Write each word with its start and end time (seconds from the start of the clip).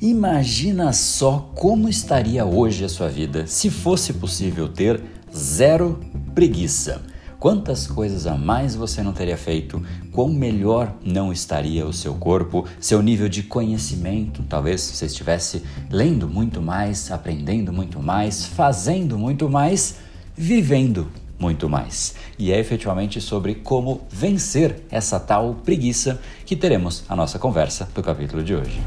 Imagina 0.00 0.94
só 0.94 1.50
como 1.54 1.86
estaria 1.86 2.42
hoje 2.46 2.86
a 2.86 2.88
sua 2.88 3.10
vida 3.10 3.46
se 3.46 3.68
fosse 3.68 4.14
possível 4.14 4.66
ter 4.66 4.98
zero 5.30 6.00
preguiça. 6.34 7.02
Quantas 7.38 7.86
coisas 7.86 8.26
a 8.26 8.34
mais 8.34 8.74
você 8.74 9.02
não 9.02 9.12
teria 9.12 9.36
feito? 9.36 9.82
Quão 10.10 10.30
melhor 10.30 10.94
não 11.04 11.30
estaria 11.30 11.86
o 11.86 11.92
seu 11.92 12.14
corpo, 12.14 12.66
seu 12.80 13.02
nível 13.02 13.28
de 13.28 13.42
conhecimento? 13.42 14.42
Talvez 14.48 14.80
você 14.80 15.04
estivesse 15.04 15.62
lendo 15.90 16.26
muito 16.26 16.62
mais, 16.62 17.10
aprendendo 17.10 17.70
muito 17.70 18.00
mais, 18.02 18.46
fazendo 18.46 19.18
muito 19.18 19.50
mais, 19.50 19.96
vivendo 20.34 21.08
muito 21.38 21.68
mais. 21.68 22.14
E 22.38 22.50
é 22.50 22.58
efetivamente 22.58 23.20
sobre 23.20 23.54
como 23.54 24.00
vencer 24.10 24.82
essa 24.90 25.20
tal 25.20 25.56
preguiça 25.56 26.18
que 26.46 26.56
teremos 26.56 27.04
a 27.06 27.14
nossa 27.14 27.38
conversa 27.38 27.86
do 27.94 28.02
capítulo 28.02 28.42
de 28.42 28.54
hoje. 28.54 28.80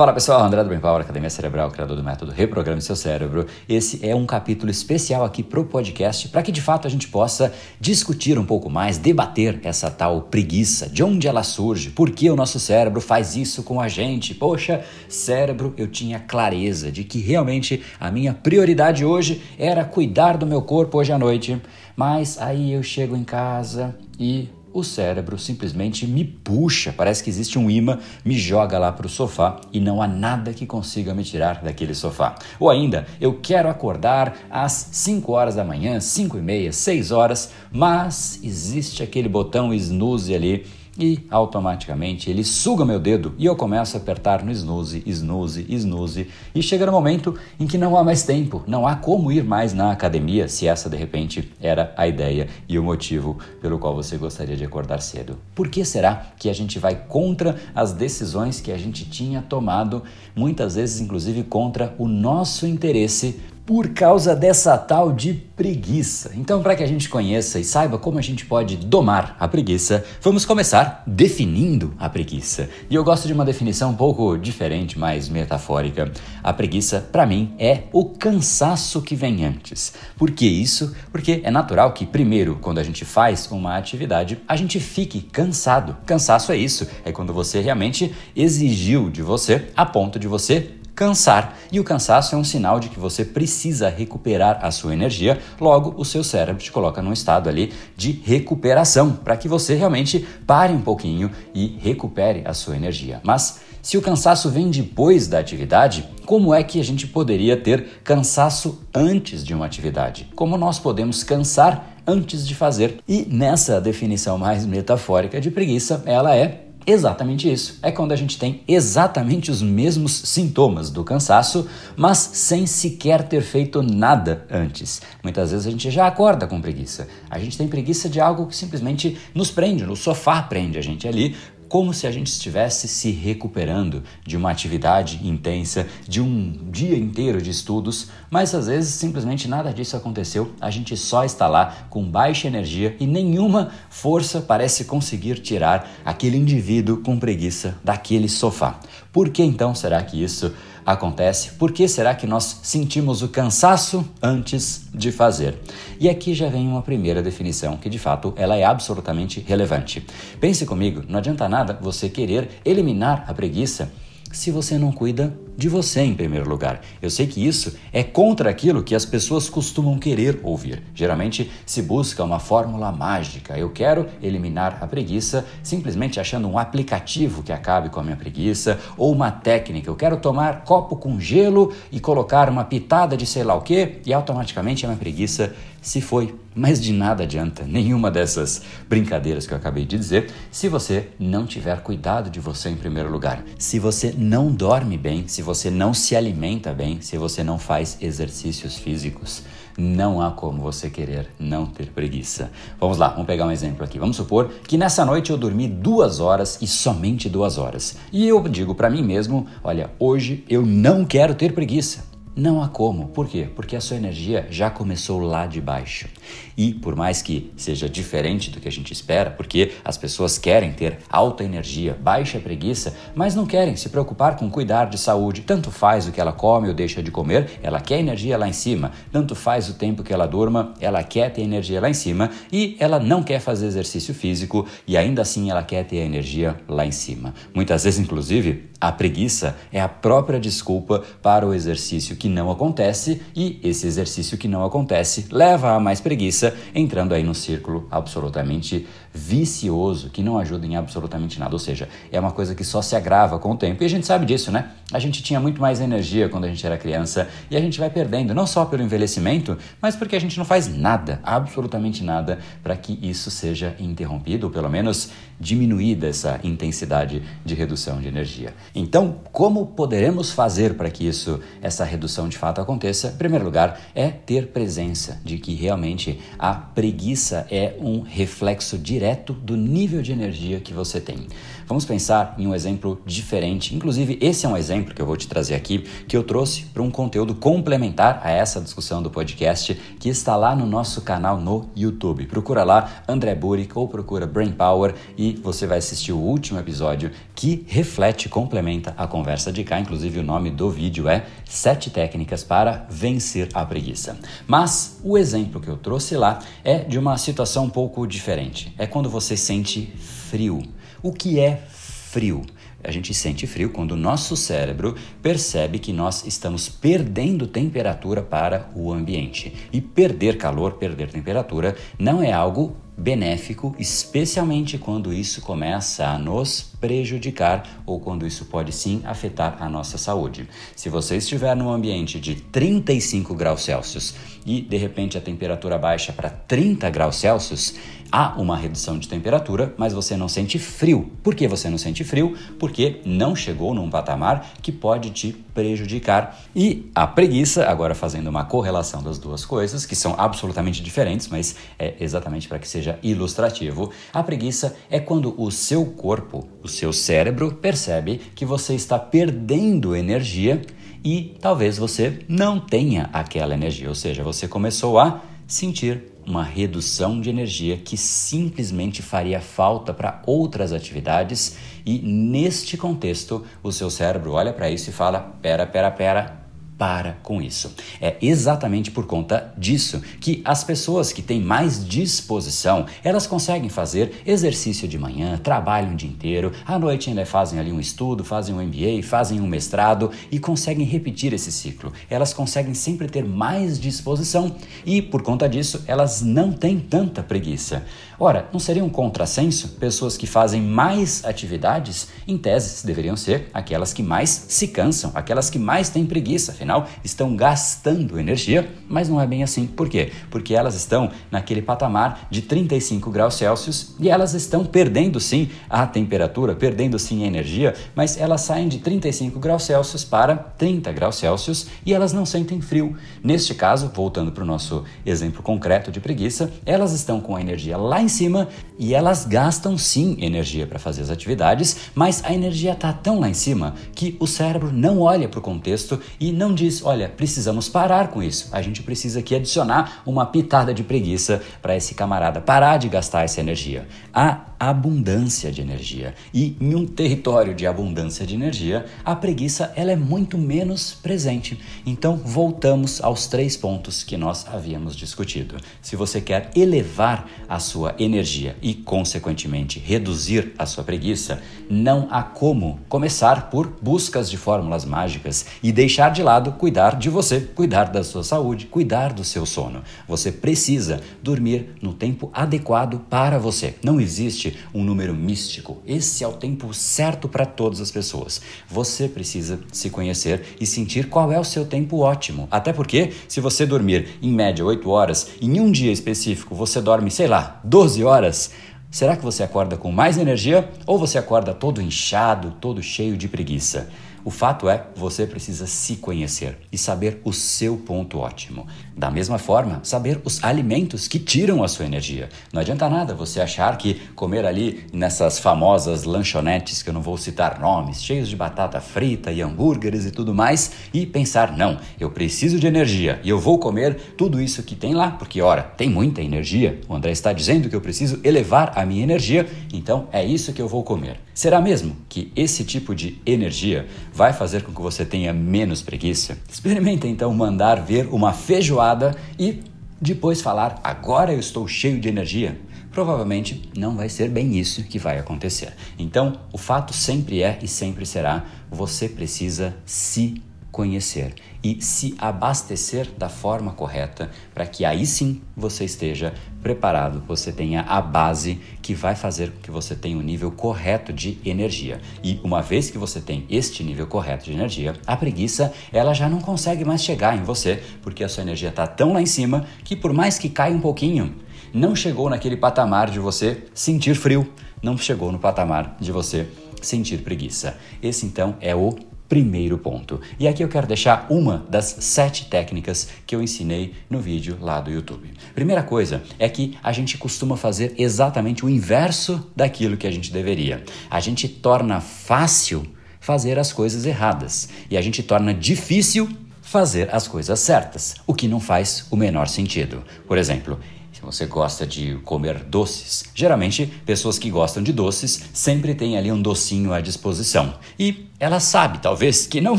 Fala 0.00 0.14
pessoal, 0.14 0.42
André 0.42 0.62
do 0.62 0.68
Brain 0.68 0.80
Power, 0.80 1.02
Academia 1.02 1.28
Cerebral, 1.28 1.70
criador 1.70 1.94
do 1.94 2.02
método 2.02 2.32
Reprograme 2.32 2.80
Seu 2.80 2.96
Cérebro. 2.96 3.44
Esse 3.68 4.00
é 4.02 4.16
um 4.16 4.24
capítulo 4.24 4.70
especial 4.70 5.26
aqui 5.26 5.42
pro 5.42 5.66
podcast 5.66 6.26
para 6.30 6.40
que 6.40 6.50
de 6.50 6.62
fato 6.62 6.86
a 6.86 6.90
gente 6.90 7.06
possa 7.06 7.52
discutir 7.78 8.38
um 8.38 8.46
pouco 8.46 8.70
mais, 8.70 8.96
debater 8.96 9.60
essa 9.62 9.90
tal 9.90 10.22
preguiça, 10.22 10.88
de 10.88 11.04
onde 11.04 11.28
ela 11.28 11.42
surge, 11.42 11.90
por 11.90 12.12
que 12.12 12.30
o 12.30 12.34
nosso 12.34 12.58
cérebro 12.58 12.98
faz 12.98 13.36
isso 13.36 13.62
com 13.62 13.78
a 13.78 13.88
gente. 13.88 14.34
Poxa, 14.34 14.82
cérebro, 15.06 15.74
eu 15.76 15.86
tinha 15.86 16.18
clareza 16.18 16.90
de 16.90 17.04
que 17.04 17.18
realmente 17.18 17.82
a 18.00 18.10
minha 18.10 18.32
prioridade 18.32 19.04
hoje 19.04 19.42
era 19.58 19.84
cuidar 19.84 20.38
do 20.38 20.46
meu 20.46 20.62
corpo 20.62 20.96
hoje 20.96 21.12
à 21.12 21.18
noite, 21.18 21.60
mas 21.94 22.38
aí 22.40 22.72
eu 22.72 22.82
chego 22.82 23.14
em 23.14 23.22
casa 23.22 23.94
e 24.18 24.48
o 24.72 24.84
cérebro 24.84 25.38
simplesmente 25.38 26.06
me 26.06 26.24
puxa, 26.24 26.92
parece 26.96 27.22
que 27.22 27.30
existe 27.30 27.58
um 27.58 27.70
imã, 27.70 27.98
me 28.24 28.38
joga 28.38 28.78
lá 28.78 28.92
para 28.92 29.06
o 29.06 29.08
sofá 29.08 29.60
e 29.72 29.80
não 29.80 30.00
há 30.00 30.06
nada 30.06 30.52
que 30.52 30.66
consiga 30.66 31.14
me 31.14 31.24
tirar 31.24 31.62
daquele 31.62 31.94
sofá. 31.94 32.36
Ou 32.58 32.70
ainda, 32.70 33.06
eu 33.20 33.38
quero 33.40 33.68
acordar 33.68 34.36
às 34.50 34.72
5 34.92 35.32
horas 35.32 35.54
da 35.54 35.64
manhã, 35.64 36.00
5 36.00 36.38
e 36.38 36.40
meia, 36.40 36.72
6 36.72 37.10
horas, 37.10 37.52
mas 37.72 38.40
existe 38.42 39.02
aquele 39.02 39.28
botão 39.28 39.74
snooze 39.74 40.34
ali 40.34 40.66
e 40.98 41.26
automaticamente 41.30 42.30
ele 42.30 42.44
suga 42.44 42.84
meu 42.84 42.98
dedo 42.98 43.34
e 43.38 43.46
eu 43.46 43.56
começo 43.56 43.96
a 43.96 44.00
apertar 44.00 44.44
no 44.44 44.50
snooze, 44.50 45.02
snooze, 45.06 45.66
snooze 45.68 46.28
e 46.54 46.62
chega 46.62 46.86
no 46.86 46.92
momento 46.92 47.38
em 47.58 47.66
que 47.66 47.78
não 47.78 47.96
há 47.96 48.04
mais 48.04 48.22
tempo, 48.22 48.62
não 48.66 48.86
há 48.86 48.96
como 48.96 49.30
ir 49.30 49.44
mais 49.44 49.72
na 49.72 49.92
academia 49.92 50.48
se 50.48 50.66
essa 50.66 50.88
de 50.88 50.96
repente 50.96 51.52
era 51.60 51.92
a 51.96 52.06
ideia 52.06 52.48
e 52.68 52.78
o 52.78 52.82
motivo 52.82 53.38
pelo 53.60 53.78
qual 53.78 53.94
você 53.94 54.16
gostaria 54.16 54.56
de 54.56 54.64
acordar 54.64 55.00
cedo. 55.00 55.38
Por 55.54 55.68
que 55.68 55.84
será 55.84 56.32
que 56.38 56.48
a 56.48 56.52
gente 56.52 56.78
vai 56.78 56.94
contra 56.94 57.56
as 57.74 57.92
decisões 57.92 58.60
que 58.60 58.72
a 58.72 58.78
gente 58.78 59.08
tinha 59.08 59.42
tomado, 59.42 60.02
muitas 60.34 60.74
vezes 60.74 61.00
inclusive 61.00 61.44
contra 61.44 61.94
o 61.98 62.08
nosso 62.08 62.66
interesse 62.66 63.40
por 63.70 63.90
causa 63.90 64.34
dessa 64.34 64.76
tal 64.76 65.12
de 65.12 65.32
preguiça. 65.32 66.32
Então, 66.34 66.60
para 66.60 66.74
que 66.74 66.82
a 66.82 66.86
gente 66.88 67.08
conheça 67.08 67.56
e 67.56 67.62
saiba 67.62 67.98
como 67.98 68.18
a 68.18 68.20
gente 68.20 68.44
pode 68.44 68.76
domar 68.76 69.36
a 69.38 69.46
preguiça, 69.46 70.04
vamos 70.20 70.44
começar 70.44 71.04
definindo 71.06 71.94
a 71.96 72.08
preguiça. 72.08 72.68
E 72.90 72.96
eu 72.96 73.04
gosto 73.04 73.28
de 73.28 73.32
uma 73.32 73.44
definição 73.44 73.90
um 73.90 73.94
pouco 73.94 74.36
diferente, 74.36 74.98
mais 74.98 75.28
metafórica. 75.28 76.10
A 76.42 76.52
preguiça, 76.52 77.08
para 77.12 77.24
mim, 77.24 77.54
é 77.60 77.84
o 77.92 78.06
cansaço 78.06 79.00
que 79.02 79.14
vem 79.14 79.44
antes. 79.44 79.92
Por 80.18 80.32
que 80.32 80.46
isso? 80.46 80.92
Porque 81.12 81.40
é 81.44 81.50
natural 81.52 81.92
que, 81.92 82.04
primeiro, 82.04 82.58
quando 82.60 82.78
a 82.78 82.82
gente 82.82 83.04
faz 83.04 83.48
uma 83.52 83.76
atividade, 83.76 84.40
a 84.48 84.56
gente 84.56 84.80
fique 84.80 85.20
cansado. 85.20 85.96
Cansaço 86.04 86.50
é 86.50 86.56
isso, 86.56 86.88
é 87.04 87.12
quando 87.12 87.32
você 87.32 87.60
realmente 87.60 88.12
exigiu 88.34 89.08
de 89.08 89.22
você 89.22 89.68
a 89.76 89.86
ponto 89.86 90.18
de 90.18 90.26
você 90.26 90.79
cansar. 91.00 91.56
E 91.72 91.80
o 91.80 91.84
cansaço 91.84 92.34
é 92.34 92.38
um 92.38 92.44
sinal 92.44 92.78
de 92.78 92.90
que 92.90 93.00
você 93.00 93.24
precisa 93.24 93.88
recuperar 93.88 94.58
a 94.60 94.70
sua 94.70 94.92
energia, 94.92 95.40
logo 95.58 95.94
o 95.96 96.04
seu 96.04 96.22
cérebro 96.22 96.62
te 96.62 96.70
coloca 96.70 97.00
num 97.00 97.14
estado 97.14 97.48
ali 97.48 97.72
de 97.96 98.20
recuperação, 98.22 99.12
para 99.12 99.34
que 99.34 99.48
você 99.48 99.74
realmente 99.74 100.28
pare 100.46 100.74
um 100.74 100.80
pouquinho 100.82 101.30
e 101.54 101.78
recupere 101.80 102.42
a 102.44 102.52
sua 102.52 102.76
energia. 102.76 103.18
Mas 103.24 103.60
se 103.80 103.96
o 103.96 104.02
cansaço 104.02 104.50
vem 104.50 104.68
depois 104.70 105.26
da 105.26 105.38
atividade, 105.38 106.06
como 106.26 106.52
é 106.52 106.62
que 106.62 106.78
a 106.78 106.84
gente 106.84 107.06
poderia 107.06 107.56
ter 107.56 108.02
cansaço 108.04 108.82
antes 108.94 109.42
de 109.42 109.54
uma 109.54 109.64
atividade? 109.64 110.28
Como 110.36 110.58
nós 110.58 110.78
podemos 110.78 111.24
cansar 111.24 111.96
antes 112.06 112.46
de 112.46 112.54
fazer? 112.54 112.98
E 113.08 113.24
nessa 113.24 113.80
definição 113.80 114.36
mais 114.36 114.66
metafórica 114.66 115.40
de 115.40 115.50
preguiça, 115.50 116.02
ela 116.04 116.36
é 116.36 116.66
Exatamente 116.90 117.50
isso. 117.50 117.78
É 117.82 117.92
quando 117.92 118.10
a 118.10 118.16
gente 118.16 118.36
tem 118.36 118.62
exatamente 118.66 119.48
os 119.48 119.62
mesmos 119.62 120.12
sintomas 120.12 120.90
do 120.90 121.04
cansaço, 121.04 121.68
mas 121.96 122.18
sem 122.18 122.66
sequer 122.66 123.22
ter 123.28 123.42
feito 123.42 123.80
nada 123.80 124.44
antes. 124.50 125.00
Muitas 125.22 125.52
vezes 125.52 125.68
a 125.68 125.70
gente 125.70 125.88
já 125.88 126.08
acorda 126.08 126.48
com 126.48 126.60
preguiça. 126.60 127.06
A 127.30 127.38
gente 127.38 127.56
tem 127.56 127.68
preguiça 127.68 128.08
de 128.08 128.20
algo 128.20 128.48
que 128.48 128.56
simplesmente 128.56 129.16
nos 129.32 129.52
prende, 129.52 129.86
no 129.86 129.94
sofá 129.94 130.42
prende 130.42 130.78
a 130.78 130.82
gente 130.82 131.06
ali, 131.06 131.36
como 131.70 131.94
se 131.94 132.04
a 132.04 132.10
gente 132.10 132.26
estivesse 132.26 132.88
se 132.88 133.12
recuperando 133.12 134.02
de 134.26 134.36
uma 134.36 134.50
atividade 134.50 135.20
intensa, 135.24 135.86
de 136.06 136.20
um 136.20 136.68
dia 136.68 136.98
inteiro 136.98 137.40
de 137.40 137.48
estudos, 137.48 138.08
mas 138.28 138.52
às 138.56 138.66
vezes 138.66 138.92
simplesmente 138.94 139.46
nada 139.46 139.72
disso 139.72 139.96
aconteceu, 139.96 140.50
a 140.60 140.68
gente 140.68 140.96
só 140.96 141.24
está 141.24 141.46
lá 141.46 141.86
com 141.88 142.04
baixa 142.04 142.48
energia 142.48 142.96
e 142.98 143.06
nenhuma 143.06 143.70
força 143.88 144.40
parece 144.40 144.84
conseguir 144.84 145.38
tirar 145.38 145.88
aquele 146.04 146.36
indivíduo 146.36 146.96
com 146.96 147.16
preguiça 147.16 147.78
daquele 147.84 148.28
sofá. 148.28 148.80
Por 149.12 149.30
que 149.30 149.40
então 149.40 149.72
será 149.72 150.02
que 150.02 150.20
isso 150.20 150.52
acontece? 150.84 151.52
Por 151.52 151.72
que 151.72 151.86
será 151.88 152.14
que 152.14 152.26
nós 152.26 152.60
sentimos 152.62 153.22
o 153.22 153.28
cansaço 153.28 154.08
antes 154.22 154.88
de 154.94 155.12
fazer? 155.12 155.58
E 155.98 156.08
aqui 156.08 156.34
já 156.34 156.48
vem 156.48 156.66
uma 156.66 156.82
primeira 156.82 157.22
definição 157.22 157.76
que 157.76 157.88
de 157.88 157.98
fato 157.98 158.32
ela 158.36 158.56
é 158.56 158.64
absolutamente 158.64 159.40
relevante. 159.46 160.06
Pense 160.40 160.64
comigo, 160.66 161.02
não 161.08 161.18
adianta 161.18 161.48
nada 161.48 161.78
você 161.80 162.08
querer 162.08 162.48
eliminar 162.64 163.24
a 163.28 163.34
preguiça 163.34 163.90
se 164.32 164.50
você 164.50 164.78
não 164.78 164.92
cuida 164.92 165.36
de 165.56 165.68
você 165.68 166.00
em 166.00 166.14
primeiro 166.14 166.48
lugar. 166.48 166.80
Eu 167.02 167.10
sei 167.10 167.26
que 167.26 167.46
isso 167.46 167.76
é 167.92 168.02
contra 168.02 168.48
aquilo 168.48 168.82
que 168.82 168.94
as 168.94 169.04
pessoas 169.04 169.50
costumam 169.50 169.98
querer 169.98 170.40
ouvir. 170.42 170.82
Geralmente 170.94 171.50
se 171.66 171.82
busca 171.82 172.24
uma 172.24 172.38
fórmula 172.38 172.90
mágica. 172.90 173.58
Eu 173.58 173.70
quero 173.70 174.06
eliminar 174.22 174.78
a 174.80 174.86
preguiça 174.86 175.44
simplesmente 175.62 176.18
achando 176.18 176.48
um 176.48 176.58
aplicativo 176.58 177.42
que 177.42 177.52
acabe 177.52 177.90
com 177.90 178.00
a 178.00 178.02
minha 178.02 178.16
preguiça 178.16 178.78
ou 178.96 179.12
uma 179.12 179.30
técnica. 179.30 179.90
Eu 179.90 179.96
quero 179.96 180.16
tomar 180.16 180.64
copo 180.64 180.96
com 180.96 181.20
gelo 181.20 181.74
e 181.92 182.00
colocar 182.00 182.48
uma 182.48 182.64
pitada 182.64 183.16
de 183.16 183.26
sei 183.26 183.44
lá 183.44 183.54
o 183.54 183.60
que 183.60 184.00
e 184.06 184.14
automaticamente 184.14 184.86
a 184.86 184.88
minha 184.88 184.98
preguiça 184.98 185.54
se 185.80 186.00
foi. 186.00 186.34
Mas 186.54 186.80
de 186.80 186.92
nada 186.92 187.22
adianta 187.22 187.62
nenhuma 187.62 188.10
dessas 188.10 188.62
brincadeiras 188.88 189.46
que 189.46 189.54
eu 189.54 189.58
acabei 189.58 189.84
de 189.84 189.96
dizer 189.96 190.30
se 190.50 190.68
você 190.68 191.08
não 191.18 191.46
tiver 191.46 191.80
cuidado 191.80 192.28
de 192.28 192.40
você 192.40 192.68
em 192.68 192.76
primeiro 192.76 193.10
lugar. 193.10 193.44
Se 193.58 193.78
você 193.78 194.12
não 194.16 194.52
dorme 194.52 194.98
bem, 194.98 195.28
se 195.28 195.42
você 195.42 195.70
não 195.70 195.94
se 195.94 196.16
alimenta 196.16 196.72
bem, 196.72 197.00
se 197.00 197.16
você 197.16 197.44
não 197.44 197.58
faz 197.58 197.96
exercícios 198.00 198.76
físicos, 198.76 199.44
não 199.78 200.20
há 200.20 200.30
como 200.30 200.60
você 200.60 200.90
querer 200.90 201.28
não 201.38 201.66
ter 201.66 201.86
preguiça. 201.86 202.50
Vamos 202.78 202.98
lá, 202.98 203.08
vamos 203.08 203.26
pegar 203.26 203.46
um 203.46 203.52
exemplo 203.52 203.84
aqui. 203.84 203.98
Vamos 203.98 204.16
supor 204.16 204.50
que 204.66 204.76
nessa 204.76 205.04
noite 205.04 205.30
eu 205.30 205.38
dormi 205.38 205.68
duas 205.68 206.20
horas 206.20 206.58
e 206.60 206.66
somente 206.66 207.28
duas 207.28 207.58
horas. 207.58 207.96
E 208.12 208.26
eu 208.28 208.42
digo 208.48 208.74
para 208.74 208.90
mim 208.90 209.02
mesmo: 209.02 209.46
olha, 209.62 209.90
hoje 209.98 210.44
eu 210.48 210.66
não 210.66 211.04
quero 211.04 211.34
ter 211.34 211.52
preguiça. 211.52 212.09
Não 212.36 212.62
há 212.62 212.68
como. 212.68 213.08
Por 213.08 213.26
quê? 213.26 213.48
Porque 213.56 213.74
a 213.74 213.80
sua 213.80 213.96
energia 213.96 214.46
já 214.50 214.70
começou 214.70 215.20
lá 215.20 215.46
de 215.46 215.60
baixo. 215.60 216.08
E 216.56 216.72
por 216.72 216.94
mais 216.94 217.20
que 217.20 217.52
seja 217.56 217.88
diferente 217.88 218.50
do 218.50 218.60
que 218.60 218.68
a 218.68 218.72
gente 218.72 218.92
espera, 218.92 219.30
porque 219.30 219.72
as 219.84 219.98
pessoas 219.98 220.38
querem 220.38 220.72
ter 220.72 220.98
alta 221.10 221.42
energia, 221.42 221.98
baixa 222.00 222.38
preguiça, 222.38 222.96
mas 223.16 223.34
não 223.34 223.46
querem 223.46 223.74
se 223.74 223.88
preocupar 223.88 224.36
com 224.36 224.48
cuidar 224.48 224.84
de 224.84 224.96
saúde. 224.96 225.40
Tanto 225.40 225.72
faz 225.72 226.06
o 226.06 226.12
que 226.12 226.20
ela 226.20 226.32
come 226.32 226.68
ou 226.68 226.74
deixa 226.74 227.02
de 227.02 227.10
comer, 227.10 227.58
ela 227.62 227.80
quer 227.80 227.98
energia 227.98 228.38
lá 228.38 228.48
em 228.48 228.52
cima. 228.52 228.92
Tanto 229.10 229.34
faz 229.34 229.68
o 229.68 229.74
tempo 229.74 230.04
que 230.04 230.12
ela 230.12 230.26
durma, 230.26 230.74
ela 230.80 231.02
quer 231.02 231.32
ter 231.32 231.42
energia 231.42 231.80
lá 231.80 231.90
em 231.90 231.94
cima 231.94 232.30
e 232.52 232.76
ela 232.78 233.00
não 233.00 233.24
quer 233.24 233.40
fazer 233.40 233.66
exercício 233.66 234.14
físico 234.14 234.66
e 234.86 234.96
ainda 234.96 235.22
assim 235.22 235.50
ela 235.50 235.64
quer 235.64 235.84
ter 235.84 236.00
a 236.00 236.04
energia 236.04 236.56
lá 236.68 236.86
em 236.86 236.92
cima. 236.92 237.34
Muitas 237.52 237.82
vezes, 237.82 237.98
inclusive, 237.98 238.70
a 238.80 238.92
preguiça 238.92 239.56
é 239.72 239.80
a 239.80 239.88
própria 239.88 240.38
desculpa 240.38 241.02
para 241.20 241.46
o 241.46 241.52
exercício 241.52 242.16
que 242.20 242.28
não 242.28 242.50
acontece 242.50 243.22
e 243.34 243.58
esse 243.64 243.86
exercício 243.86 244.36
que 244.36 244.46
não 244.46 244.62
acontece 244.62 245.26
leva 245.32 245.72
a 245.72 245.80
mais 245.80 246.02
preguiça, 246.02 246.54
entrando 246.74 247.14
aí 247.14 247.22
no 247.22 247.34
círculo 247.34 247.88
absolutamente 247.90 248.86
vicioso 249.12 250.08
que 250.10 250.22
não 250.22 250.38
ajuda 250.38 250.66
em 250.66 250.76
absolutamente 250.76 251.38
nada. 251.38 251.54
Ou 251.54 251.58
seja, 251.58 251.88
é 252.12 252.20
uma 252.20 252.30
coisa 252.30 252.54
que 252.54 252.64
só 252.64 252.80
se 252.80 252.94
agrava 252.94 253.38
com 253.38 253.52
o 253.52 253.56
tempo. 253.56 253.82
E 253.82 253.86
a 253.86 253.88
gente 253.88 254.06
sabe 254.06 254.24
disso, 254.24 254.52
né? 254.52 254.70
A 254.92 254.98
gente 254.98 255.22
tinha 255.22 255.40
muito 255.40 255.60
mais 255.60 255.80
energia 255.80 256.28
quando 256.28 256.44
a 256.44 256.48
gente 256.48 256.64
era 256.64 256.76
criança 256.76 257.28
e 257.50 257.56
a 257.56 257.60
gente 257.60 257.78
vai 257.78 257.90
perdendo, 257.90 258.34
não 258.34 258.46
só 258.46 258.64
pelo 258.64 258.82
envelhecimento, 258.82 259.56
mas 259.80 259.96
porque 259.96 260.16
a 260.16 260.20
gente 260.20 260.38
não 260.38 260.44
faz 260.44 260.68
nada, 260.68 261.20
absolutamente 261.22 262.02
nada, 262.02 262.38
para 262.62 262.76
que 262.76 262.98
isso 263.02 263.30
seja 263.30 263.74
interrompido, 263.78 264.46
ou 264.46 264.52
pelo 264.52 264.68
menos 264.68 265.10
diminuída 265.38 266.08
essa 266.08 266.40
intensidade 266.42 267.22
de 267.44 267.54
redução 267.54 268.00
de 268.00 268.08
energia. 268.08 268.52
Então, 268.74 269.20
como 269.32 269.66
poderemos 269.66 270.32
fazer 270.32 270.74
para 270.74 270.90
que 270.90 271.06
isso, 271.06 271.40
essa 271.62 271.84
redução 271.84 272.28
de 272.28 272.36
fato 272.36 272.60
aconteça? 272.60 273.08
Em 273.08 273.16
primeiro 273.16 273.44
lugar, 273.44 273.80
é 273.94 274.08
ter 274.08 274.48
presença 274.48 275.20
de 275.24 275.38
que 275.38 275.54
realmente 275.54 276.20
a 276.38 276.52
preguiça 276.52 277.46
é 277.50 277.74
um 277.80 278.00
reflexo 278.00 278.76
direto 278.76 278.99
do 279.42 279.56
nível 279.56 280.02
de 280.02 280.12
energia 280.12 280.60
que 280.60 280.72
você 280.72 281.00
tem. 281.00 281.26
Vamos 281.66 281.84
pensar 281.84 282.34
em 282.36 282.46
um 282.46 282.54
exemplo 282.54 283.00
diferente. 283.06 283.74
Inclusive, 283.74 284.18
esse 284.20 284.44
é 284.44 284.48
um 284.48 284.56
exemplo 284.56 284.92
que 284.92 285.00
eu 285.00 285.06
vou 285.06 285.16
te 285.16 285.28
trazer 285.28 285.54
aqui, 285.54 285.84
que 286.08 286.16
eu 286.16 286.24
trouxe 286.24 286.62
para 286.66 286.82
um 286.82 286.90
conteúdo 286.90 287.34
complementar 287.34 288.20
a 288.24 288.30
essa 288.30 288.60
discussão 288.60 289.00
do 289.00 289.08
podcast, 289.08 289.74
que 289.98 290.08
está 290.08 290.34
lá 290.34 290.56
no 290.56 290.66
nosso 290.66 291.02
canal 291.02 291.40
no 291.40 291.70
YouTube. 291.76 292.26
Procura 292.26 292.64
lá 292.64 293.04
André 293.06 293.34
Burick 293.34 293.78
ou 293.78 293.86
procura 293.86 294.26
Brain 294.26 294.50
Power 294.50 294.94
e 295.16 295.32
você 295.42 295.66
vai 295.66 295.78
assistir 295.78 296.12
o 296.12 296.18
último 296.18 296.58
episódio 296.58 297.12
que 297.36 297.64
reflete 297.68 298.26
e 298.26 298.28
complementa 298.28 298.92
a 298.96 299.06
conversa 299.06 299.52
de 299.52 299.62
cá. 299.62 299.78
Inclusive, 299.78 300.18
o 300.18 300.24
nome 300.24 300.50
do 300.50 300.68
vídeo 300.70 301.08
é 301.08 301.24
Sete 301.44 301.88
Técnicas 301.88 302.42
para 302.42 302.86
Vencer 302.90 303.48
a 303.54 303.64
Preguiça. 303.64 304.18
Mas 304.46 304.98
o 305.04 305.16
exemplo 305.16 305.60
que 305.60 305.68
eu 305.68 305.76
trouxe 305.76 306.16
lá 306.16 306.40
é 306.64 306.78
de 306.80 306.98
uma 306.98 307.16
situação 307.16 307.64
um 307.66 307.70
pouco 307.70 308.06
diferente. 308.06 308.74
É 308.76 308.86
quando 308.90 309.08
você 309.08 309.36
sente 309.36 309.86
frio. 309.96 310.62
O 311.02 311.12
que 311.12 311.40
é 311.40 311.62
frio? 311.68 312.42
A 312.82 312.90
gente 312.90 313.12
sente 313.12 313.46
frio 313.46 313.70
quando 313.70 313.92
o 313.92 313.96
nosso 313.96 314.36
cérebro 314.36 314.96
percebe 315.22 315.78
que 315.78 315.92
nós 315.92 316.26
estamos 316.26 316.68
perdendo 316.68 317.46
temperatura 317.46 318.22
para 318.22 318.70
o 318.74 318.92
ambiente. 318.92 319.52
E 319.72 319.80
perder 319.80 320.36
calor, 320.38 320.72
perder 320.74 321.10
temperatura, 321.10 321.76
não 321.98 322.22
é 322.22 322.32
algo 322.32 322.76
benéfico, 322.96 323.74
especialmente 323.78 324.76
quando 324.76 325.12
isso 325.12 325.40
começa 325.42 326.06
a 326.06 326.18
nos 326.18 326.69
prejudicar 326.80 327.82
ou 327.84 328.00
quando 328.00 328.26
isso 328.26 328.46
pode 328.46 328.72
sim 328.72 329.02
afetar 329.04 329.58
a 329.60 329.68
nossa 329.68 329.98
saúde. 329.98 330.48
Se 330.74 330.88
você 330.88 331.16
estiver 331.16 331.54
num 331.54 331.70
ambiente 331.70 332.18
de 332.18 332.34
35 332.34 333.34
graus 333.34 333.62
Celsius 333.62 334.14
e 334.46 334.60
de 334.62 334.76
repente 334.76 335.18
a 335.18 335.20
temperatura 335.20 335.76
baixa 335.76 336.12
para 336.12 336.30
30 336.30 336.88
graus 336.90 337.16
Celsius, 337.16 337.74
há 338.10 338.34
uma 338.36 338.56
redução 338.56 338.98
de 338.98 339.08
temperatura, 339.08 339.72
mas 339.76 339.92
você 339.92 340.16
não 340.16 340.28
sente 340.28 340.58
frio. 340.58 341.10
Por 341.22 341.34
que 341.34 341.46
você 341.46 341.70
não 341.70 341.78
sente 341.78 342.02
frio? 342.02 342.36
Porque 342.58 343.00
não 343.04 343.36
chegou 343.36 343.72
num 343.72 343.88
patamar 343.88 344.52
que 344.60 344.72
pode 344.72 345.10
te 345.10 345.32
prejudicar. 345.54 346.38
E 346.54 346.90
a 346.94 347.06
preguiça, 347.06 347.66
agora 347.68 347.94
fazendo 347.94 348.28
uma 348.28 348.44
correlação 348.44 349.02
das 349.02 349.18
duas 349.18 349.44
coisas, 349.44 349.86
que 349.86 349.94
são 349.94 350.14
absolutamente 350.18 350.82
diferentes, 350.82 351.28
mas 351.28 351.56
é 351.78 351.94
exatamente 352.00 352.48
para 352.48 352.58
que 352.58 352.68
seja 352.68 352.98
ilustrativo, 353.02 353.90
a 354.12 354.22
preguiça 354.22 354.76
é 354.90 354.98
quando 354.98 355.34
o 355.40 355.50
seu 355.50 355.86
corpo, 355.86 356.48
o 356.62 356.68
seu 356.70 356.92
cérebro, 356.92 357.52
percebe 357.52 358.18
que 358.34 358.46
você 358.46 358.74
está 358.74 358.98
perdendo 358.98 359.94
energia 359.94 360.62
e 361.04 361.36
talvez 361.40 361.76
você 361.76 362.20
não 362.26 362.58
tenha 362.58 363.10
aquela 363.12 363.52
energia, 363.52 363.88
ou 363.88 363.94
seja, 363.94 364.22
você 364.22 364.48
começou 364.48 364.98
a 364.98 365.22
sentir 365.46 366.04
uma 366.26 366.44
redução 366.44 367.20
de 367.20 367.28
energia 367.28 367.76
que 367.76 367.96
simplesmente 367.96 369.02
faria 369.02 369.40
falta 369.40 369.92
para 369.92 370.22
outras 370.26 370.72
atividades 370.72 371.56
e 371.84 371.98
neste 371.98 372.76
contexto 372.76 373.44
o 373.62 373.72
seu 373.72 373.90
cérebro 373.90 374.32
olha 374.32 374.52
para 374.52 374.70
isso 374.70 374.90
e 374.90 374.92
fala: 374.92 375.18
pera, 375.42 375.66
pera, 375.66 375.90
pera, 375.90 376.39
para 376.80 377.18
com 377.22 377.42
isso. 377.42 377.74
É 378.00 378.16
exatamente 378.22 378.90
por 378.90 379.06
conta 379.06 379.52
disso 379.58 380.00
que 380.18 380.40
as 380.46 380.64
pessoas 380.64 381.12
que 381.12 381.20
têm 381.20 381.38
mais 381.38 381.86
disposição, 381.86 382.86
elas 383.04 383.26
conseguem 383.26 383.68
fazer 383.68 384.22
exercício 384.24 384.88
de 384.88 384.96
manhã, 384.98 385.36
trabalham 385.36 385.92
o 385.92 385.94
dia 385.94 386.08
inteiro, 386.08 386.52
à 386.64 386.78
noite 386.78 387.10
ainda 387.10 387.26
fazem 387.26 387.60
ali 387.60 387.70
um 387.70 387.78
estudo, 387.78 388.24
fazem 388.24 388.54
um 388.54 388.62
MBA, 388.62 389.02
fazem 389.02 389.42
um 389.42 389.46
mestrado 389.46 390.10
e 390.32 390.38
conseguem 390.38 390.86
repetir 390.86 391.34
esse 391.34 391.52
ciclo. 391.52 391.92
Elas 392.08 392.32
conseguem 392.32 392.72
sempre 392.72 393.08
ter 393.08 393.26
mais 393.26 393.78
disposição 393.78 394.56
e 394.86 395.02
por 395.02 395.20
conta 395.20 395.46
disso 395.46 395.84
elas 395.86 396.22
não 396.22 396.50
têm 396.50 396.80
tanta 396.80 397.22
preguiça. 397.22 397.84
Ora, 398.22 398.46
não 398.52 398.60
seria 398.60 398.84
um 398.84 398.90
contrassenso? 398.90 399.76
Pessoas 399.80 400.14
que 400.14 400.26
fazem 400.26 400.60
mais 400.60 401.24
atividades, 401.24 402.08
em 402.28 402.36
tese, 402.36 402.86
deveriam 402.86 403.16
ser 403.16 403.48
aquelas 403.54 403.94
que 403.94 404.02
mais 404.02 404.28
se 404.46 404.68
cansam, 404.68 405.10
aquelas 405.14 405.48
que 405.48 405.58
mais 405.58 405.88
têm 405.88 406.04
preguiça, 406.04 406.52
afinal, 406.52 406.69
estão 407.04 407.34
gastando 407.34 408.18
energia, 408.18 408.70
mas 408.88 409.08
não 409.08 409.20
é 409.20 409.26
bem 409.26 409.42
assim. 409.42 409.66
Por 409.66 409.88
quê? 409.88 410.12
Porque 410.30 410.54
elas 410.54 410.74
estão 410.74 411.10
naquele 411.30 411.62
patamar 411.62 412.26
de 412.30 412.42
35 412.42 413.10
graus 413.10 413.34
Celsius 413.34 413.94
e 413.98 414.08
elas 414.08 414.34
estão 414.34 414.64
perdendo 414.64 415.20
sim 415.20 415.48
a 415.68 415.86
temperatura, 415.86 416.54
perdendo 416.54 416.98
sim 416.98 417.24
a 417.24 417.26
energia, 417.26 417.74
mas 417.94 418.18
elas 418.18 418.42
saem 418.42 418.68
de 418.68 418.78
35 418.78 419.38
graus 419.38 419.64
Celsius 419.64 420.04
para 420.04 420.36
30 420.36 420.92
graus 420.92 421.16
Celsius 421.16 421.66
e 421.84 421.92
elas 421.92 422.12
não 422.12 422.24
sentem 422.24 422.60
frio. 422.60 422.96
Neste 423.22 423.54
caso, 423.54 423.90
voltando 423.94 424.32
para 424.32 424.42
o 424.42 424.46
nosso 424.46 424.84
exemplo 425.04 425.42
concreto 425.42 425.90
de 425.90 426.00
preguiça, 426.00 426.50
elas 426.64 426.92
estão 426.92 427.20
com 427.20 427.36
a 427.36 427.40
energia 427.40 427.76
lá 427.76 428.00
em 428.00 428.08
cima 428.08 428.48
e 428.78 428.94
elas 428.94 429.24
gastam 429.24 429.76
sim 429.76 430.16
energia 430.20 430.66
para 430.66 430.78
fazer 430.78 431.02
as 431.02 431.10
atividades, 431.10 431.90
mas 431.94 432.22
a 432.24 432.32
energia 432.32 432.72
está 432.72 432.92
tão 432.92 433.20
lá 433.20 433.28
em 433.28 433.34
cima 433.34 433.74
que 433.94 434.16
o 434.18 434.26
cérebro 434.26 434.72
não 434.72 435.00
olha 435.00 435.28
para 435.28 435.38
o 435.38 435.42
contexto 435.42 436.00
e 436.18 436.32
não 436.32 436.54
diz: 436.60 436.84
olha, 436.84 437.08
precisamos 437.08 437.68
parar 437.68 438.08
com 438.08 438.22
isso. 438.22 438.48
A 438.52 438.60
gente 438.60 438.82
precisa 438.82 439.20
aqui 439.20 439.34
adicionar 439.34 440.02
uma 440.04 440.26
pitada 440.26 440.74
de 440.74 440.84
preguiça 440.84 441.42
para 441.62 441.76
esse 441.76 441.94
camarada 441.94 442.40
parar 442.40 442.76
de 442.76 442.88
gastar 442.88 443.22
essa 443.24 443.40
energia. 443.40 443.88
A 444.12 444.49
abundância 444.60 445.50
de 445.50 445.62
energia. 445.62 446.14
E 446.34 446.54
em 446.60 446.74
um 446.74 446.86
território 446.86 447.54
de 447.54 447.66
abundância 447.66 448.26
de 448.26 448.34
energia, 448.34 448.84
a 449.02 449.16
preguiça 449.16 449.72
ela 449.74 449.90
é 449.90 449.96
muito 449.96 450.36
menos 450.36 450.92
presente. 450.92 451.58
Então, 451.86 452.16
voltamos 452.16 453.02
aos 453.02 453.26
três 453.26 453.56
pontos 453.56 454.04
que 454.04 454.18
nós 454.18 454.46
havíamos 454.46 454.94
discutido. 454.94 455.56
Se 455.80 455.96
você 455.96 456.20
quer 456.20 456.50
elevar 456.54 457.26
a 457.48 457.58
sua 457.58 457.94
energia 457.98 458.54
e, 458.60 458.74
consequentemente, 458.74 459.78
reduzir 459.78 460.52
a 460.58 460.66
sua 460.66 460.84
preguiça, 460.84 461.42
não 461.70 462.08
há 462.10 462.22
como 462.22 462.80
começar 462.86 463.48
por 463.48 463.78
buscas 463.80 464.28
de 464.28 464.36
fórmulas 464.36 464.84
mágicas 464.84 465.46
e 465.62 465.72
deixar 465.72 466.10
de 466.10 466.22
lado 466.22 466.52
cuidar 466.52 466.96
de 466.96 467.08
você, 467.08 467.40
cuidar 467.40 467.84
da 467.84 468.04
sua 468.04 468.22
saúde, 468.22 468.66
cuidar 468.66 469.14
do 469.14 469.24
seu 469.24 469.46
sono. 469.46 469.82
Você 470.06 470.30
precisa 470.30 471.00
dormir 471.22 471.70
no 471.80 471.94
tempo 471.94 472.28
adequado 472.34 473.00
para 473.08 473.38
você. 473.38 473.76
Não 473.82 473.98
existe 474.00 474.49
um 474.74 474.84
número 474.84 475.14
místico. 475.14 475.82
Esse 475.86 476.24
é 476.24 476.28
o 476.28 476.32
tempo 476.32 476.72
certo 476.72 477.28
para 477.28 477.46
todas 477.46 477.80
as 477.80 477.90
pessoas. 477.90 478.40
Você 478.68 479.08
precisa 479.08 479.60
se 479.72 479.90
conhecer 479.90 480.56
e 480.60 480.66
sentir 480.66 481.08
qual 481.08 481.32
é 481.32 481.38
o 481.38 481.44
seu 481.44 481.64
tempo 481.64 481.98
ótimo. 481.98 482.48
Até 482.50 482.72
porque, 482.72 483.12
se 483.28 483.40
você 483.40 483.66
dormir 483.66 484.18
em 484.22 484.32
média 484.32 484.64
8 484.64 484.88
horas, 484.88 485.28
em 485.40 485.60
um 485.60 485.70
dia 485.70 485.92
específico 485.92 486.54
você 486.54 486.80
dorme, 486.80 487.10
sei 487.10 487.26
lá, 487.26 487.60
12 487.64 488.04
horas. 488.04 488.50
Será 488.90 489.16
que 489.16 489.22
você 489.22 489.44
acorda 489.44 489.76
com 489.76 489.92
mais 489.92 490.18
energia 490.18 490.68
ou 490.84 490.98
você 490.98 491.16
acorda 491.16 491.54
todo 491.54 491.80
inchado, 491.80 492.56
todo 492.60 492.82
cheio 492.82 493.16
de 493.16 493.28
preguiça? 493.28 493.88
O 494.22 494.30
fato 494.30 494.68
é, 494.68 494.86
você 494.94 495.26
precisa 495.26 495.66
se 495.66 495.96
conhecer 495.96 496.58
e 496.70 496.76
saber 496.76 497.20
o 497.24 497.32
seu 497.32 497.76
ponto 497.76 498.18
ótimo. 498.18 498.66
Da 499.00 499.10
mesma 499.10 499.38
forma, 499.38 499.80
saber 499.82 500.20
os 500.24 500.44
alimentos 500.44 501.08
que 501.08 501.18
tiram 501.18 501.64
a 501.64 501.68
sua 501.68 501.86
energia. 501.86 502.28
Não 502.52 502.60
adianta 502.60 502.86
nada 502.86 503.14
você 503.14 503.40
achar 503.40 503.78
que 503.78 503.94
comer 504.14 504.44
ali 504.44 504.84
nessas 504.92 505.38
famosas 505.38 506.04
lanchonetes, 506.04 506.82
que 506.82 506.90
eu 506.90 506.92
não 506.92 507.00
vou 507.00 507.16
citar 507.16 507.58
nomes, 507.58 508.04
cheios 508.04 508.28
de 508.28 508.36
batata 508.36 508.78
frita 508.78 509.32
e 509.32 509.40
hambúrgueres 509.40 510.04
e 510.04 510.10
tudo 510.10 510.34
mais, 510.34 510.72
e 510.92 511.06
pensar, 511.06 511.56
não, 511.56 511.78
eu 511.98 512.10
preciso 512.10 512.60
de 512.60 512.66
energia 512.66 513.18
e 513.24 513.30
eu 513.30 513.40
vou 513.40 513.58
comer 513.58 513.94
tudo 514.18 514.38
isso 514.38 514.62
que 514.62 514.74
tem 514.74 514.92
lá, 514.92 515.12
porque, 515.12 515.40
ora, 515.40 515.62
tem 515.62 515.88
muita 515.88 516.20
energia. 516.20 516.78
O 516.86 516.94
André 516.94 517.12
está 517.12 517.32
dizendo 517.32 517.70
que 517.70 517.74
eu 517.74 517.80
preciso 517.80 518.20
elevar 518.22 518.74
a 518.76 518.84
minha 518.84 519.02
energia, 519.02 519.48
então 519.72 520.08
é 520.12 520.22
isso 520.22 520.52
que 520.52 520.60
eu 520.60 520.68
vou 520.68 520.84
comer. 520.84 521.18
Será 521.32 521.58
mesmo 521.58 521.96
que 522.06 522.30
esse 522.36 522.64
tipo 522.64 522.94
de 522.94 523.18
energia 523.24 523.86
vai 524.12 524.34
fazer 524.34 524.62
com 524.62 524.74
que 524.74 524.82
você 524.82 525.06
tenha 525.06 525.32
menos 525.32 525.80
preguiça? 525.80 526.36
Experimenta 526.46 527.08
então 527.08 527.32
mandar 527.32 527.76
ver 527.76 528.06
uma 528.12 528.34
feijoada 528.34 528.89
e 529.38 529.62
depois 530.00 530.40
falar: 530.40 530.80
agora 530.82 531.32
eu 531.32 531.38
estou 531.38 531.66
cheio 531.68 532.00
de 532.00 532.08
energia. 532.08 532.60
Provavelmente 532.90 533.70
não 533.76 533.96
vai 533.96 534.08
ser 534.08 534.28
bem 534.28 534.58
isso 534.58 534.82
que 534.84 534.98
vai 534.98 535.18
acontecer. 535.18 535.74
Então, 535.98 536.40
o 536.52 536.58
fato 536.58 536.92
sempre 536.92 537.42
é 537.42 537.58
e 537.62 537.68
sempre 537.68 538.04
será: 538.04 538.44
você 538.70 539.08
precisa 539.08 539.76
se 539.84 540.42
conhecer 540.70 541.34
e 541.62 541.82
se 541.82 542.14
abastecer 542.18 543.08
da 543.18 543.28
forma 543.28 543.72
correta 543.72 544.30
para 544.54 544.66
que 544.66 544.84
aí 544.84 545.04
sim 545.04 545.40
você 545.56 545.84
esteja 545.84 546.32
preparado, 546.62 547.22
você 547.26 547.52
tenha 547.52 547.82
a 547.82 548.00
base 548.00 548.60
que 548.80 548.94
vai 548.94 549.14
fazer 549.14 549.50
com 549.50 549.60
que 549.60 549.70
você 549.70 549.94
tenha 549.94 550.16
o 550.16 550.20
um 550.20 550.22
nível 550.22 550.50
correto 550.50 551.12
de 551.12 551.38
energia. 551.44 552.00
E 552.22 552.40
uma 552.42 552.62
vez 552.62 552.90
que 552.90 552.98
você 552.98 553.20
tem 553.20 553.46
este 553.50 553.82
nível 553.82 554.06
correto 554.06 554.44
de 554.44 554.52
energia, 554.52 554.94
a 555.06 555.16
preguiça 555.16 555.72
ela 555.92 556.14
já 556.14 556.28
não 556.28 556.40
consegue 556.40 556.84
mais 556.84 557.02
chegar 557.02 557.36
em 557.36 557.42
você 557.42 557.82
porque 558.02 558.24
a 558.24 558.28
sua 558.28 558.42
energia 558.42 558.68
está 558.68 558.86
tão 558.86 559.12
lá 559.12 559.20
em 559.20 559.26
cima 559.26 559.66
que 559.84 559.96
por 559.96 560.12
mais 560.12 560.38
que 560.38 560.48
caia 560.48 560.74
um 560.74 560.80
pouquinho, 560.80 561.34
não 561.72 561.94
chegou 561.94 562.28
naquele 562.28 562.56
patamar 562.56 563.10
de 563.10 563.18
você 563.18 563.64
sentir 563.74 564.14
frio, 564.14 564.50
não 564.82 564.96
chegou 564.96 565.30
no 565.30 565.38
patamar 565.38 565.96
de 566.00 566.10
você 566.10 566.48
sentir 566.82 567.18
preguiça. 567.18 567.76
Esse 568.02 568.26
então 568.26 568.56
é 568.60 568.74
o 568.74 568.96
primeiro 569.30 569.78
ponto. 569.78 570.20
E 570.40 570.48
aqui 570.48 570.62
eu 570.62 570.68
quero 570.68 570.88
deixar 570.88 571.28
uma 571.30 571.64
das 571.70 571.96
sete 572.00 572.46
técnicas 572.46 573.08
que 573.24 573.34
eu 573.34 573.40
ensinei 573.40 573.94
no 574.10 574.18
vídeo 574.18 574.58
lá 574.60 574.80
do 574.80 574.90
YouTube. 574.90 575.30
Primeira 575.54 575.84
coisa 575.84 576.20
é 576.36 576.48
que 576.48 576.76
a 576.82 576.90
gente 576.90 577.16
costuma 577.16 577.56
fazer 577.56 577.94
exatamente 577.96 578.66
o 578.66 578.68
inverso 578.68 579.48
daquilo 579.54 579.96
que 579.96 580.06
a 580.06 580.10
gente 580.10 580.32
deveria. 580.32 580.82
A 581.08 581.20
gente 581.20 581.48
torna 581.48 582.00
fácil 582.00 582.84
fazer 583.20 583.56
as 583.56 583.72
coisas 583.72 584.04
erradas 584.04 584.68
e 584.90 584.96
a 584.96 585.00
gente 585.00 585.22
torna 585.22 585.54
difícil 585.54 586.28
fazer 586.60 587.08
as 587.14 587.28
coisas 587.28 587.60
certas, 587.60 588.16
o 588.26 588.34
que 588.34 588.48
não 588.48 588.58
faz 588.58 589.06
o 589.12 589.16
menor 589.16 589.46
sentido. 589.46 590.02
Por 590.26 590.38
exemplo, 590.38 590.80
você 591.22 591.46
gosta 591.46 591.86
de 591.86 592.14
comer 592.24 592.64
doces, 592.64 593.24
geralmente 593.34 593.86
pessoas 594.04 594.38
que 594.38 594.50
gostam 594.50 594.82
de 594.82 594.92
doces 594.92 595.50
sempre 595.52 595.94
têm 595.94 596.16
ali 596.16 596.30
um 596.32 596.40
docinho 596.40 596.92
à 596.92 597.00
disposição. 597.00 597.74
E 597.98 598.30
ela 598.40 598.58
sabe, 598.58 599.00
talvez, 599.00 599.46
que 599.46 599.60
não 599.60 599.78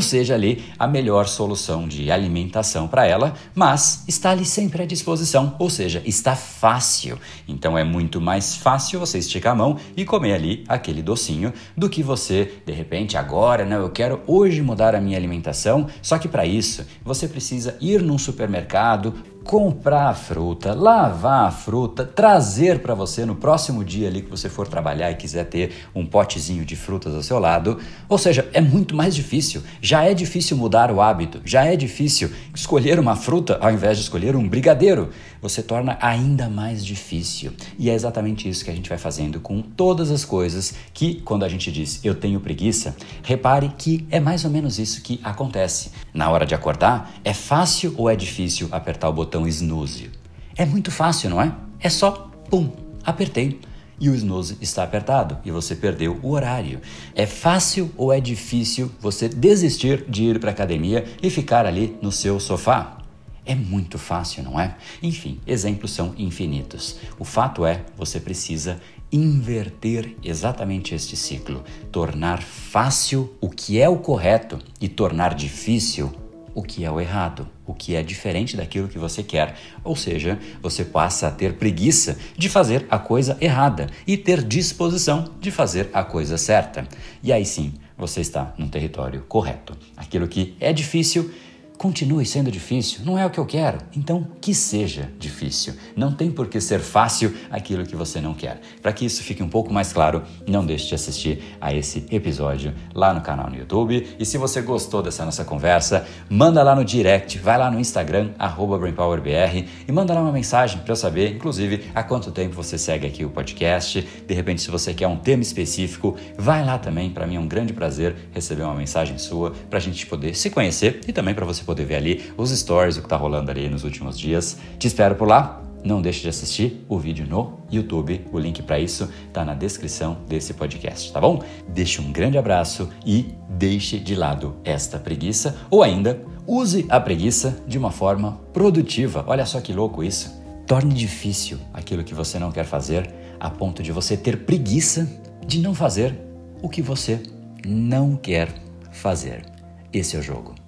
seja 0.00 0.34
ali 0.34 0.64
a 0.78 0.86
melhor 0.86 1.26
solução 1.26 1.88
de 1.88 2.12
alimentação 2.12 2.86
para 2.86 3.04
ela, 3.04 3.34
mas 3.56 4.04
está 4.06 4.30
ali 4.30 4.44
sempre 4.44 4.84
à 4.84 4.86
disposição, 4.86 5.56
ou 5.58 5.68
seja, 5.68 6.00
está 6.06 6.36
fácil. 6.36 7.18
Então 7.48 7.76
é 7.76 7.82
muito 7.82 8.20
mais 8.20 8.54
fácil 8.54 9.00
você 9.00 9.18
esticar 9.18 9.52
a 9.52 9.56
mão 9.56 9.76
e 9.96 10.04
comer 10.04 10.34
ali 10.34 10.64
aquele 10.68 11.02
docinho 11.02 11.52
do 11.76 11.90
que 11.90 12.04
você, 12.04 12.52
de 12.64 12.72
repente, 12.72 13.16
agora, 13.16 13.64
não, 13.64 13.78
eu 13.78 13.90
quero 13.90 14.20
hoje 14.28 14.62
mudar 14.62 14.94
a 14.94 15.00
minha 15.00 15.18
alimentação, 15.18 15.88
só 16.00 16.16
que 16.16 16.28
para 16.28 16.46
isso 16.46 16.86
você 17.04 17.26
precisa 17.26 17.76
ir 17.80 18.00
num 18.00 18.16
supermercado, 18.16 19.12
comprar 19.44 20.08
a 20.08 20.14
fruta, 20.14 20.74
lavar 20.74 21.48
a 21.48 21.50
fruta, 21.50 22.04
trazer 22.04 22.80
para 22.80 22.94
você 22.94 23.24
no 23.24 23.34
próximo 23.34 23.84
dia 23.84 24.08
ali 24.08 24.22
que 24.22 24.30
você 24.30 24.48
for 24.48 24.66
trabalhar 24.66 25.10
e 25.10 25.16
quiser 25.16 25.44
ter 25.44 25.72
um 25.94 26.06
potezinho 26.06 26.64
de 26.64 26.76
frutas 26.76 27.14
ao 27.14 27.22
seu 27.22 27.38
lado. 27.38 27.78
Ou 28.08 28.18
seja, 28.18 28.48
é 28.52 28.60
muito 28.60 28.94
mais 28.94 29.14
difícil. 29.14 29.62
Já 29.80 30.04
é 30.04 30.14
difícil 30.14 30.56
mudar 30.56 30.90
o 30.90 31.00
hábito, 31.00 31.40
já 31.44 31.64
é 31.64 31.76
difícil 31.76 32.30
escolher 32.54 32.98
uma 32.98 33.16
fruta 33.16 33.58
ao 33.60 33.70
invés 33.70 33.98
de 33.98 34.04
escolher 34.04 34.36
um 34.36 34.48
brigadeiro. 34.48 35.10
Você 35.40 35.62
torna 35.62 35.98
ainda 36.00 36.48
mais 36.48 36.84
difícil. 36.84 37.52
E 37.76 37.90
é 37.90 37.94
exatamente 37.94 38.48
isso 38.48 38.64
que 38.64 38.70
a 38.70 38.74
gente 38.74 38.88
vai 38.88 38.98
fazendo 38.98 39.40
com 39.40 39.60
todas 39.60 40.10
as 40.10 40.24
coisas 40.24 40.74
que, 40.94 41.16
quando 41.22 41.44
a 41.44 41.48
gente 41.48 41.72
diz 41.72 42.00
eu 42.04 42.14
tenho 42.14 42.38
preguiça, 42.38 42.94
repare 43.22 43.72
que 43.76 44.06
é 44.10 44.20
mais 44.20 44.44
ou 44.44 44.50
menos 44.50 44.78
isso 44.78 45.02
que 45.02 45.20
acontece. 45.24 45.90
Na 46.14 46.30
hora 46.30 46.46
de 46.46 46.54
acordar, 46.54 47.12
é 47.24 47.34
fácil 47.34 47.94
ou 47.96 48.08
é 48.08 48.14
difícil 48.14 48.68
apertar 48.70 49.08
o 49.08 49.12
botão 49.12 49.31
snooze? 49.46 50.10
É 50.56 50.64
muito 50.64 50.90
fácil, 50.90 51.30
não 51.30 51.40
é? 51.40 51.54
É 51.80 51.88
só 51.88 52.30
pum, 52.50 52.70
apertei 53.04 53.60
e 54.02 54.08
o 54.08 54.14
snooze 54.14 54.58
está 54.60 54.82
apertado 54.82 55.38
e 55.44 55.50
você 55.50 55.76
perdeu 55.76 56.18
o 56.22 56.30
horário. 56.30 56.80
É 57.14 57.24
fácil 57.24 57.92
ou 57.96 58.12
é 58.12 58.20
difícil 58.20 58.90
você 59.00 59.28
desistir 59.28 60.04
de 60.08 60.24
ir 60.24 60.40
para 60.40 60.50
a 60.50 60.52
academia 60.52 61.04
e 61.22 61.30
ficar 61.30 61.66
ali 61.66 61.96
no 62.02 62.10
seu 62.10 62.40
sofá? 62.40 62.98
É 63.46 63.54
muito 63.54 63.98
fácil, 63.98 64.42
não 64.42 64.58
é? 64.58 64.76
Enfim, 65.02 65.40
exemplos 65.46 65.92
são 65.92 66.14
infinitos. 66.16 66.96
O 67.18 67.24
fato 67.24 67.64
é, 67.64 67.84
você 67.96 68.20
precisa 68.20 68.80
inverter 69.10 70.16
exatamente 70.22 70.94
este 70.94 71.16
ciclo, 71.16 71.62
tornar 71.90 72.42
fácil 72.42 73.32
o 73.40 73.50
que 73.50 73.80
é 73.80 73.88
o 73.88 73.98
correto 73.98 74.58
e 74.80 74.88
tornar 74.88 75.34
difícil 75.34 76.12
o 76.54 76.62
que 76.62 76.84
é 76.84 76.90
o 76.90 77.00
errado, 77.00 77.48
o 77.66 77.74
que 77.74 77.94
é 77.94 78.02
diferente 78.02 78.56
daquilo 78.56 78.88
que 78.88 78.98
você 78.98 79.22
quer. 79.22 79.56
Ou 79.82 79.96
seja, 79.96 80.38
você 80.60 80.84
passa 80.84 81.28
a 81.28 81.30
ter 81.30 81.54
preguiça 81.54 82.18
de 82.36 82.48
fazer 82.48 82.86
a 82.90 82.98
coisa 82.98 83.36
errada 83.40 83.86
e 84.06 84.16
ter 84.16 84.42
disposição 84.42 85.30
de 85.40 85.50
fazer 85.50 85.90
a 85.92 86.04
coisa 86.04 86.36
certa. 86.36 86.86
E 87.22 87.32
aí 87.32 87.44
sim, 87.44 87.74
você 87.96 88.20
está 88.20 88.52
no 88.58 88.68
território 88.68 89.22
correto. 89.28 89.76
Aquilo 89.96 90.28
que 90.28 90.56
é 90.60 90.72
difícil 90.72 91.30
continue 91.78 92.24
sendo 92.24 92.50
difícil, 92.50 93.00
não 93.04 93.18
é 93.18 93.26
o 93.26 93.30
que 93.30 93.40
eu 93.40 93.46
quero, 93.46 93.78
então 93.96 94.26
que 94.40 94.54
seja 94.54 95.10
difícil. 95.18 95.74
Não 95.96 96.12
tem 96.12 96.30
por 96.30 96.46
que 96.46 96.60
ser 96.60 96.78
fácil 96.78 97.34
aquilo 97.50 97.84
que 97.84 97.96
você 97.96 98.20
não 98.20 98.34
quer. 98.34 98.60
Para 98.80 98.92
que 98.92 99.04
isso 99.04 99.22
fique 99.22 99.42
um 99.42 99.48
pouco 99.48 99.72
mais 99.72 99.92
claro, 99.92 100.22
não 100.46 100.64
deixe 100.64 100.88
de 100.88 100.94
assistir 100.94 101.42
a 101.60 101.74
esse 101.74 102.06
episódio 102.10 102.72
lá 102.94 103.12
no 103.12 103.20
canal 103.20 103.50
no 103.50 103.56
YouTube. 103.56 104.06
E 104.18 104.24
se 104.24 104.38
você 104.38 104.62
gostou 104.62 105.02
dessa 105.02 105.24
nossa 105.24 105.44
conversa, 105.44 106.06
manda 106.28 106.62
lá 106.62 106.74
no 106.74 106.84
direct, 106.84 107.38
vai 107.38 107.58
lá 107.58 107.70
no 107.70 107.80
Instagram, 107.80 108.30
BrainPowerBR, 108.78 109.66
e 109.86 109.92
manda 109.92 110.14
lá 110.14 110.20
uma 110.20 110.32
mensagem 110.32 110.78
para 110.80 110.92
eu 110.92 110.96
saber, 110.96 111.34
inclusive, 111.34 111.84
há 111.94 112.02
quanto 112.02 112.30
tempo 112.30 112.54
você 112.54 112.78
segue 112.78 113.06
aqui 113.06 113.24
o 113.24 113.30
podcast. 113.30 114.06
De 114.26 114.34
repente, 114.34 114.62
se 114.62 114.70
você 114.70 114.94
quer 114.94 115.08
um 115.08 115.16
tema 115.16 115.42
específico, 115.42 116.16
vai 116.38 116.64
lá 116.64 116.78
também. 116.78 117.10
Para 117.10 117.26
mim 117.26 117.36
é 117.36 117.40
um 117.40 117.48
grande 117.48 117.72
prazer 117.72 118.14
receber 118.32 118.62
uma 118.62 118.74
mensagem 118.74 119.18
sua 119.18 119.52
para 119.68 119.78
a 119.78 119.82
gente 119.82 120.06
poder 120.06 120.34
se 120.34 120.50
conhecer 120.50 121.00
e 121.06 121.12
também 121.12 121.34
para 121.34 121.44
você 121.44 121.61
poder 121.62 121.82
poder 121.82 121.84
ver 121.84 121.96
ali 121.96 122.32
os 122.36 122.50
stories, 122.50 122.96
o 122.96 123.00
que 123.00 123.06
está 123.06 123.16
rolando 123.16 123.50
ali 123.50 123.68
nos 123.68 123.84
últimos 123.84 124.18
dias. 124.18 124.56
Te 124.78 124.86
espero 124.86 125.14
por 125.14 125.28
lá. 125.28 125.58
Não 125.84 126.00
deixe 126.00 126.22
de 126.22 126.28
assistir 126.28 126.84
o 126.88 126.96
vídeo 126.96 127.26
no 127.26 127.58
YouTube. 127.70 128.24
O 128.32 128.38
link 128.38 128.62
para 128.62 128.78
isso 128.78 129.08
está 129.26 129.44
na 129.44 129.52
descrição 129.52 130.18
desse 130.28 130.54
podcast, 130.54 131.12
tá 131.12 131.20
bom? 131.20 131.42
Deixe 131.68 132.00
um 132.00 132.12
grande 132.12 132.38
abraço 132.38 132.88
e 133.04 133.34
deixe 133.48 133.98
de 133.98 134.14
lado 134.14 134.54
esta 134.64 134.96
preguiça 135.00 135.56
ou 135.68 135.82
ainda 135.82 136.22
use 136.46 136.86
a 136.88 137.00
preguiça 137.00 137.60
de 137.66 137.78
uma 137.78 137.90
forma 137.90 138.40
produtiva. 138.52 139.24
Olha 139.26 139.44
só 139.44 139.60
que 139.60 139.72
louco 139.72 140.04
isso. 140.04 140.40
Torne 140.68 140.94
difícil 140.94 141.58
aquilo 141.74 142.04
que 142.04 142.14
você 142.14 142.38
não 142.38 142.52
quer 142.52 142.64
fazer 142.64 143.12
a 143.40 143.50
ponto 143.50 143.82
de 143.82 143.90
você 143.90 144.16
ter 144.16 144.44
preguiça 144.44 145.10
de 145.44 145.58
não 145.58 145.74
fazer 145.74 146.16
o 146.62 146.68
que 146.68 146.80
você 146.80 147.20
não 147.66 148.14
quer 148.14 148.54
fazer. 148.92 149.44
Esse 149.92 150.14
é 150.14 150.20
o 150.20 150.22
jogo. 150.22 150.61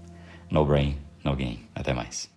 No 0.55 0.65
brain, 0.65 0.95
no 1.25 1.35
gain. 1.35 1.59
Até 1.75 1.93
mais. 1.93 2.34